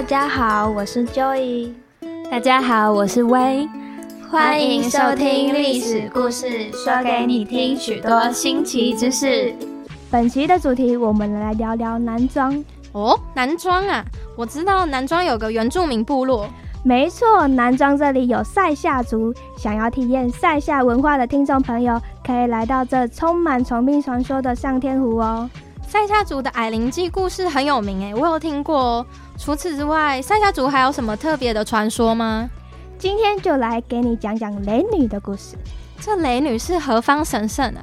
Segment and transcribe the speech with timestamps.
[0.00, 1.74] 大家好，我是 Joy。
[2.30, 3.68] 大家好，我是薇。
[4.30, 9.54] 欢迎收听历史故事，说给你听许多新奇知识。
[10.10, 12.64] 本期的主题，我们来聊聊南庄。
[12.92, 14.02] 哦，南庄啊，
[14.38, 16.48] 我知道南庄有个原住民部落。
[16.82, 19.34] 没错，南庄这里有塞夏族。
[19.58, 25.50] 想要体验塞夏文化的听众朋友，可以来到这充满虫兵传说的上天湖哦。
[25.86, 29.06] 塞夏族的矮灵祭故事很有名诶，我有听过哦。
[29.42, 32.50] 除此之外，塞夏族还有什么特别的传说吗？
[32.98, 35.56] 今天就来给你讲讲雷女的故事。
[35.98, 37.80] 这雷女是何方神圣啊？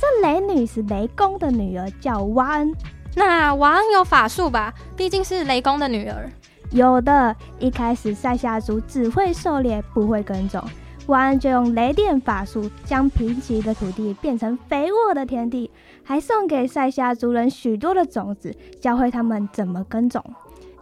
[0.00, 2.74] 这雷女是雷公的女儿，叫瓦恩。
[3.14, 4.72] 那瓦恩有法术吧？
[4.96, 6.30] 毕竟是雷公的女儿。
[6.70, 10.64] 有的，一开始塞夏族只会狩猎，不会耕种。
[11.08, 15.70] 瓦恩就用雷电法术，将贫瘠的土地变成肥沃的田地，
[16.02, 20.24] 还送给塞夏族人许多的种子，教会他们怎么耕种。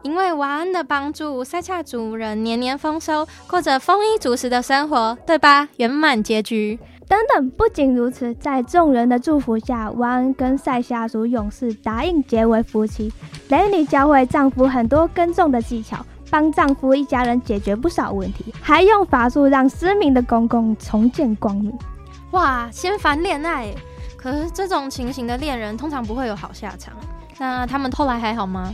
[0.02, 5.68] 因为瓦恩的帮助，塞夏族人年年丰收，过着丰衣足食的生活，对吧？
[5.76, 6.78] 圆满结局。
[7.08, 13.12] 等等，不仅如此，在众人的祝福下，瓦恩跟塞夏族勇士答应结为夫妻。
[13.48, 16.04] 雷女教会丈夫很多耕种的技巧。
[16.30, 21.70] 帮丈夫一家人解决不少问题，还用法术让失明的公公重见光明。
[22.30, 23.68] 哇，先凡恋爱！
[24.16, 26.94] 可是这种情形的恋人通常不会有好下场。
[27.38, 28.72] 那他们后来还好吗？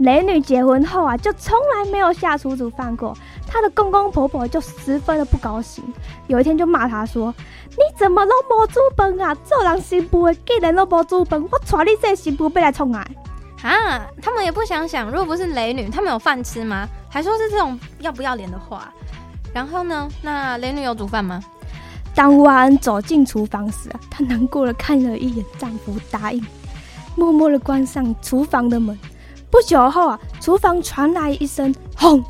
[0.00, 3.14] 雷女结婚后啊，就从来没有下厨煮饭过。
[3.46, 5.84] 她的公公婆婆就十分的不高兴，
[6.26, 7.34] 有一天就骂她说
[7.72, 9.34] ：“你怎么都无煮饭啊？
[9.44, 13.06] 做人媳妇的竟然都无煮饭，我娶你这媳妇要来创啊！”
[13.62, 14.00] 啊！
[14.22, 16.88] 他们也不想想，如果不是雷女，他们有饭吃吗？
[17.10, 18.90] 还说是这种要不要脸的话。
[19.52, 20.08] 然后呢？
[20.22, 21.42] 那雷女有煮饭吗？
[22.14, 26.42] 当瓦恩走进厨房时，她难过的看了一眼丈夫，答应，
[27.16, 28.98] 默默的关上厨房的门。
[29.50, 32.22] 不久后啊，厨房传来一声轰！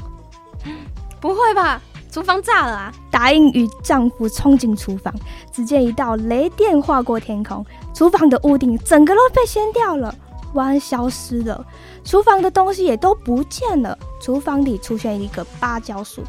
[1.21, 1.81] 不会吧？
[2.11, 2.93] 厨房炸了啊！
[3.11, 5.15] 答应与丈夫冲进厨房，
[5.53, 7.65] 只见一道雷电划过天空，
[7.95, 10.13] 厨房的屋顶整个都被掀掉了。
[10.55, 11.65] 弯消失了，
[12.03, 13.97] 厨房的东西也都不见了。
[14.21, 16.23] 厨房里出现一个芭蕉树，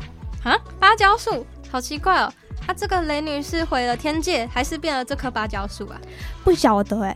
[0.44, 2.32] 啊，芭蕉树，好奇怪哦。
[2.68, 6.00] 啊，这个雷女是毁了天界，还是变了这棵芭蕉树啊？
[6.44, 7.16] 不晓得哎，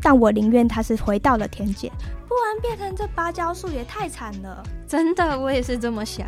[0.00, 1.90] 但我宁愿她是回到了天界，
[2.28, 4.62] 不然变成这芭蕉树也太惨了。
[4.86, 6.26] 真的，我也是这么想。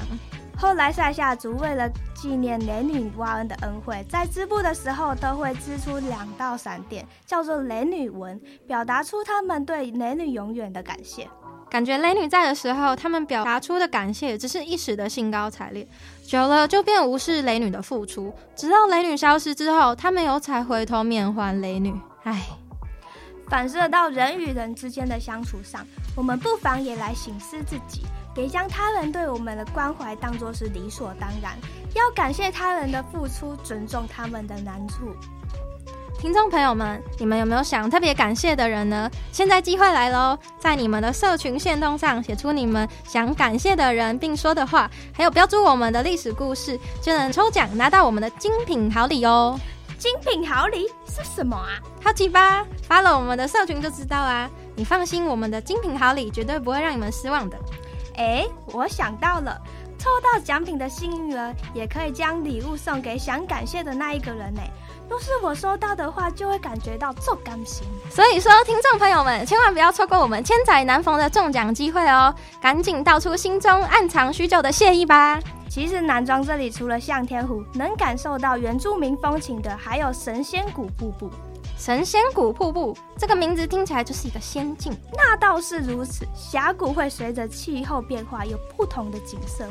[0.56, 11.28] 后来塞夏族为了纪念雷女挖恩的恩惠，在织布的时候都会织出两道闪电，叫做雷女纹，表达出他们对雷女永远的感谢。
[11.70, 15.86] 感觉雷女在的时候，他们表达出的感谢只是一时的兴高采烈，
[16.26, 18.34] 久了就变无视雷女的付出。
[18.56, 21.94] 直到雷女消失之后，他们有才回头缅怀雷女。
[22.24, 22.42] 唉，
[23.48, 28.06] 反射到人与人之间的相处上，我们不妨也来醒思自己。
[28.34, 31.56] 别将他人对我们的关怀当作是理所当然，
[31.94, 35.14] 要感谢他人的付出，尊重他们的难处。
[36.20, 39.10] 听众朋友们，你们有没有想特别感谢的人呢？
[39.32, 49.58] 现在机会来喽，在你们的社群线动上写出你们想感谢的人，并说的话，还有标注我们的历史故事，就能抽奖拿到我们的精品好礼哦！
[49.98, 51.80] 精品好礼是什么啊？
[52.02, 52.64] 好奇吧？
[52.82, 54.48] 发了我们的社群就知道啊。
[54.76, 57.58] 你放心，我们的精品好礼绝对不会让你们失望的。
[58.16, 59.60] 哎，我想到了，
[59.98, 64.60] 抽到奖品的幸运儿也可以将礼物送给想感谢的那一个人呢。
[65.10, 67.86] 若是我收到的话，就会感觉到做甘心。
[68.10, 72.34] 所以说，听众朋友们千万不要错过我们千载难逢的中奖机会哦！
[72.60, 75.40] 赶紧道出心中暗藏许久的谢意吧。
[75.68, 81.30] 其实南庄这里除了向天湖，能感受到原住民风情的，还有神仙谷瀑布。
[81.78, 86.26] 神仙谷瀑布这个名字听起来就是一个仙境，那倒是如此。
[86.34, 89.64] 峡谷会随着气候变化有不同的景色，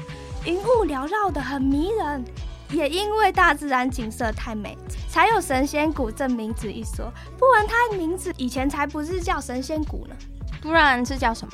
[0.45, 2.23] 云雾缭绕的很迷人。
[2.71, 4.77] 也因为大自然景色太美，
[5.09, 7.11] 才有神仙谷这名字一说。
[7.37, 10.15] 不然它名字以前才不是叫神仙谷呢，
[10.61, 11.53] 不然是叫什么？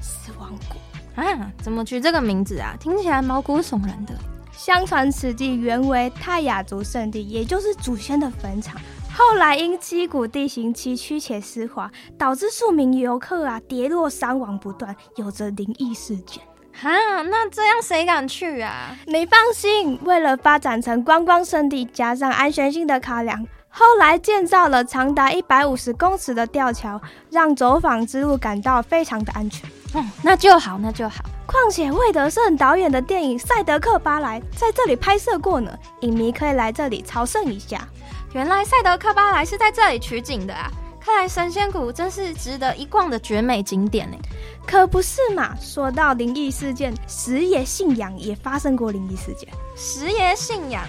[0.00, 1.50] 死亡谷啊？
[1.62, 2.74] 怎么取这个名字啊？
[2.78, 4.14] 听起来毛骨悚然的。
[4.52, 8.80] 相传此地原为泰雅族圣地，也就是祖先的坟场。
[9.18, 16.40] 后来因溪谷地形崎岖且湿滑，导致数名游客啊跌落伤亡不断，有着灵异事件。
[16.72, 16.88] 哈，
[17.22, 18.96] 那这样谁敢去啊？
[19.06, 29.68] 你放心，为了发展成观光胜地，加上安全性的考量，后来建造了长达一百五十公尺的吊桥，让走访之路感到非常的安全。
[29.94, 31.24] 哦，那就好，那就好。
[31.44, 37.88] 况且魏德胜导演的电影《赛德克巴莱》在这里拍摄过呢，影迷可以来这里朝圣一下。
[38.32, 40.70] 原来赛德克巴莱是在这里取景的啊！
[41.00, 44.18] 看来神仙谷真是值得一逛的绝美景点呢。
[44.66, 45.56] 可不是嘛？
[45.58, 49.48] 说到灵异事件，石爷信仰也发生过灵异事件。
[49.74, 50.84] 石爷信仰，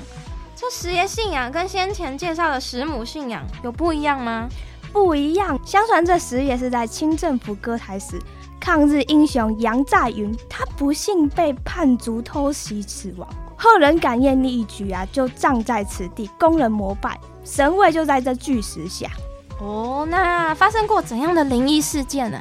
[0.53, 4.49] 这石爷信仰跟先前介绍的石母信仰有不一样吗？
[4.91, 5.57] 不一样。
[5.65, 8.19] 相传这石爷是在清政府割台时，
[8.59, 13.29] 抗日英雄杨再云，他不幸被叛族偷袭死亡。
[13.59, 19.07] 后人感念一举啊，就葬在此地，供人膜拜，神位就在这巨石下。
[19.59, 22.39] 哦，那发生过怎样的灵异事件呢？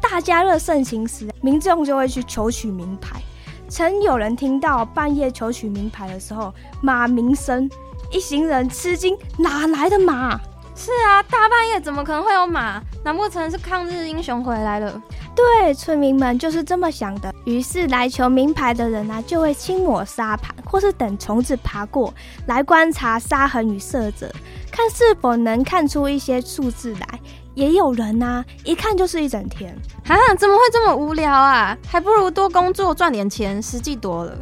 [0.00, 3.20] 大家热盛行时，民众就会去求取名牌。
[3.68, 6.52] 曾有人听到半夜求取名牌的时候，
[6.82, 7.70] 马鸣声，
[8.10, 10.40] 一行人吃惊，哪来的马？
[10.78, 12.80] 是啊，大半夜怎么可能会有马？
[13.04, 15.02] 难不成是抗日英雄回来了？
[15.34, 17.34] 对，村民们就是这么想的。
[17.44, 22.14] 于是来求名牌的人啊，就会轻抹沙盘，或是等虫子爬过
[22.46, 24.30] 来观察沙痕与色泽，
[24.70, 27.20] 看是否能看出一些数字来。
[27.54, 29.76] 也有人呐，一看就是一整天
[30.06, 30.16] 啊！
[30.38, 31.76] 怎么会这么无聊啊？
[31.88, 34.32] 还不如多工作赚点钱，实际多了。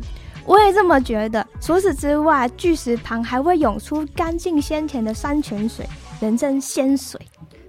[0.45, 1.45] 我也这么觉得。
[1.61, 5.89] 除此之外，巨石旁还会涌出干净鲜甜的山泉水，
[6.21, 7.21] 人称仙水。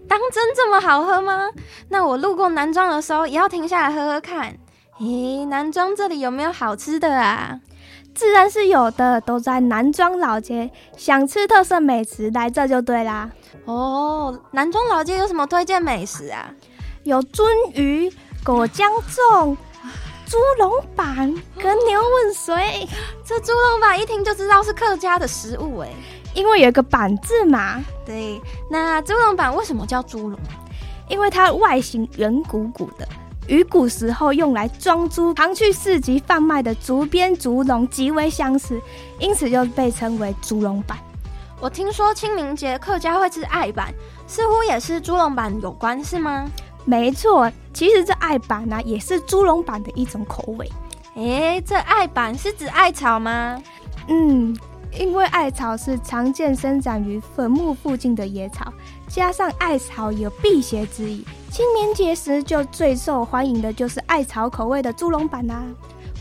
[0.08, 1.50] 当真这么好喝吗？
[1.90, 4.58] 那我路过南庄的时候，也要停下来喝喝看。
[5.00, 7.60] 咦，南庄这里有没有好吃的啊？
[8.16, 10.72] 自然是有的，都在南庄老街。
[10.96, 13.30] 想吃特色美食，来这就对啦。
[13.66, 16.50] 哦，南庄老街有什么推荐美食啊？
[17.04, 17.44] 有鳟
[17.76, 18.12] 鱼、
[18.44, 19.56] 果浆粽、
[20.26, 21.16] 猪笼板
[21.62, 22.88] 跟牛问水。
[23.24, 25.90] 这猪笼板一听就知道是客家的食物哎，
[26.38, 27.84] 因为有一个板字嘛。
[28.06, 28.40] 对，
[28.70, 30.40] 那猪笼板为什么叫猪笼？
[31.10, 33.08] 因为它外形圆鼓鼓的。
[33.48, 38.80] 与古时候用来装猪、常去市集贩卖的竹编竹笼极为相似，
[39.20, 40.98] 因此就被称为猪笼板。
[41.60, 43.92] 我听说清明节客家会吃艾板，
[44.28, 46.46] 似乎也是猪笼板有关，是吗？
[46.86, 50.70] 没错，其实这艾板呢也是猪笼板的一种口味。
[51.16, 53.62] 诶，这艾板是指艾草吗？
[54.08, 54.56] 嗯，
[55.00, 58.74] 因为艾草是常见生长于坟墓附近的野草，
[59.08, 61.24] 加上艾草有辟邪之意。
[61.52, 65.64] 清明节时就最受欢迎的就是艾草口味的猪笼板啦。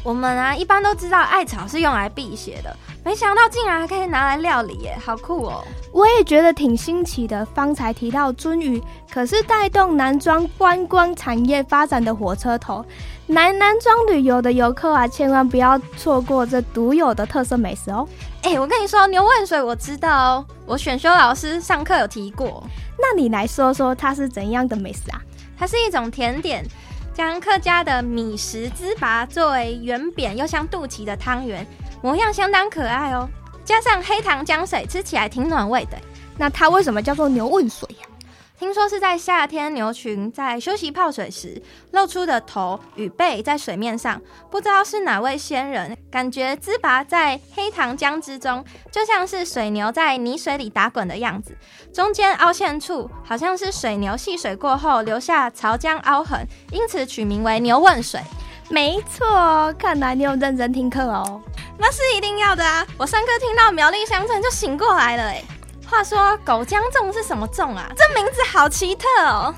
[0.03, 5.63] 我们啊一般都知道艾草是用来辟邪的，没想到竟然还可以拿来料理耶，好酷哦！
[5.93, 7.47] 我也觉得挺新奇的。
[7.55, 12.85] 方才提到鳟鱼，可是带动南庄观光产业发展的火车头。
[13.29, 18.09] 来南庄旅游的游客啊，千万不要错过这独有的特色美食哦。
[18.43, 22.61] 哎，我跟你说，牛问水我知道哦，我选修老师上课有提过。
[22.99, 25.23] 那你来说说它是怎样的美食啊？
[25.57, 26.67] 它是一种甜点，
[27.15, 31.65] 将客家的米食糍粑作为圆扁又像肚脐的汤圆，
[32.07, 33.29] 模样相当可爱哦。
[33.65, 35.99] 加上黑糖浆水，吃起来挺暖胃的。
[36.39, 38.07] 那它为什么叫做牛问水呀？
[38.57, 41.61] 听说是在夏天，牛群在休息泡水时，
[41.91, 44.23] 露出的头与背在水面上，
[44.53, 51.59] 不知道是哪位仙人，感觉糍粑在黑糖浆之中，就像是水牛在泥水里打滚的样子，
[51.93, 58.21] 中间凹陷处好像是水牛戏水过后留下潮浆凹痕，因此取名为牛问水。
[58.69, 61.41] 没错，看来你有认真听课哦。
[61.79, 62.87] 那是一定要的啊！
[62.97, 65.43] 我上课听到苗栗乡村就醒过来了哎。
[65.89, 67.91] 话说狗姜粽是什么粽啊？
[67.97, 69.55] 这名字好奇特哦。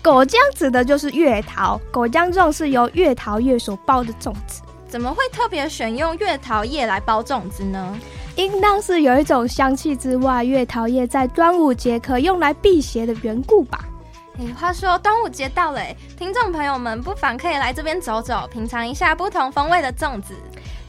[0.00, 4.62] 狗姜指的就是月桃，狗姜粽是由月桃叶所包的粽子。
[4.88, 7.98] 怎么会特别选用月桃叶来包粽子呢？
[8.36, 13.84] 应当是有一种香气之外，月桃叶在端午节可用来辟邪的缘故吧。
[14.38, 15.80] 哎，话说端午节到了，
[16.18, 20.34] 听众朋友们不妨可以来这边走走，品尝一下不同风味的粽子。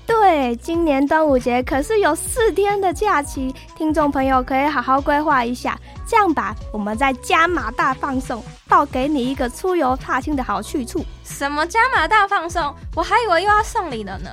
[0.05, 5.77] 对，今年端午节可是有四天的假期，听众朋友可以好好规划一下。
[6.05, 11.03] 这样吧，我们再加码大放送，报给你一个出游踏青的好去处。
[11.23, 12.73] 什么加码大放送？
[12.95, 14.29] 我还以为又要送礼了呢。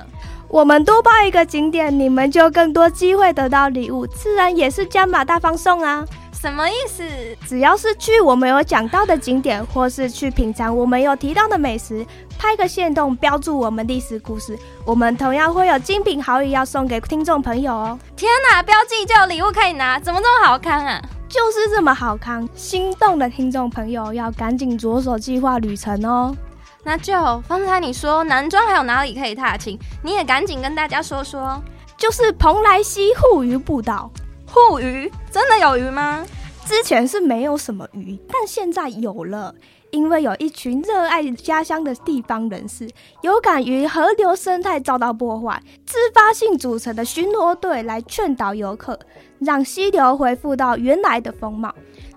[0.47, 6.05] 我们多报一个景点，你们就更多机会得到礼物，自然也是加码大放送啊。
[6.39, 7.03] 什么意思？
[7.47, 12.05] 只要是去我们有讲到的景点，或是去品尝我们有提到的美食，
[12.37, 17.99] 拍个线动标注我们历史故事，我们同样会有精品好礼要送给听众朋友哦！
[18.15, 21.01] 天哪，标记就有礼物可以拿，怎么这么好看啊？
[21.27, 26.35] 就是这么好看，心动的听众朋友要赶紧着手计划旅程哦！
[26.83, 27.13] 那就
[27.47, 31.59] 方才你说南庄还有哪里可以踏青，你也赶紧跟大家说说，
[31.97, 34.11] 就是蓬莱西护鱼步道。
[34.47, 36.25] 护鱼真的有鱼吗？
[36.65, 39.53] 之前是没有什么鱼，但现在有了，
[39.91, 42.89] 因为有一群热爱家乡的地方人士，
[43.21, 48.99] 有感于河流生态遭到破坏，自发性组成的巡逻队来劝导游客，
[49.39, 51.73] 让溪流恢复到原来的风貌。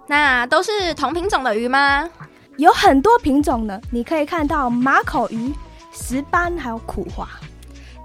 [0.07, 2.09] 那都是同品种的鱼吗？
[2.57, 5.53] 有很多品种呢，你可以看到马口鱼、
[5.93, 7.29] 石斑还有苦花。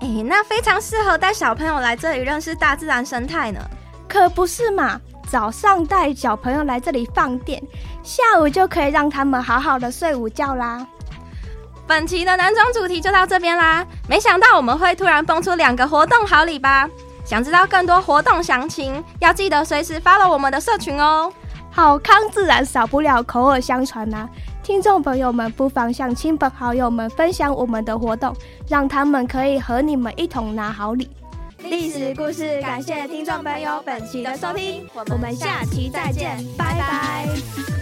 [0.02, 3.62] 哎，那非常适合带小朋友来这里认识大自然生态呢。
[4.08, 5.00] 可不是嘛？
[5.30, 7.62] 早上带小朋友来这里放电，
[8.04, 10.86] 下午就可以让他们好好的睡午觉啦。
[11.88, 13.86] 本期的男装主题就到这边啦。
[14.08, 16.88] 没想到我们会突然蹦出两个活动好礼吧？
[17.26, 21.32] 想知道更多活动详情，要记得随时 follow 我们的社群哦。
[21.72, 24.30] 好康自然少不了口耳相传呐，
[24.62, 28.36] 听众朋友们不妨向亲朋好友们分享我们的活动，
[28.68, 31.10] 让他们可以和你们一同拿好礼。
[31.70, 37.73] 历史故事，感谢听众朋友本期的收听，我们下期再见，拜拜。